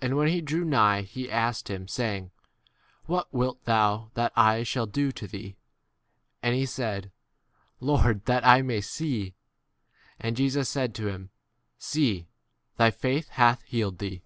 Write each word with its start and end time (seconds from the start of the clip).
And 0.00 0.16
when 0.16 0.28
he 0.28 0.34
41 0.40 0.44
drew 0.44 0.64
nigh 0.64 1.02
he 1.02 1.28
asked 1.28 1.68
him, 1.68 1.88
saying, 1.88 2.30
What 3.06 3.34
wilt 3.34 3.64
thou 3.64 4.12
that 4.14 4.32
I 4.36 4.62
shall 4.62 4.86
do 4.86 5.10
to 5.10 5.26
thee? 5.26 5.56
And 6.44 6.54
he 6.54 6.64
said, 6.64 7.10
Lord, 7.80 8.24
that 8.26 8.44
I 8.44 8.58
42 8.62 8.66
may 8.68 8.80
see. 8.80 9.34
And 10.20 10.36
Jesus 10.36 10.68
said 10.68 10.94
to 10.94 11.08
him, 11.08 11.30
See: 11.76 12.28
thy 12.76 12.92
faith 12.92 13.30
hath 13.30 13.62
healed 13.62 13.98
v 13.98 14.08
thee. 14.10 14.22